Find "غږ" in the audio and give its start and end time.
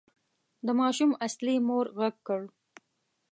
1.97-2.15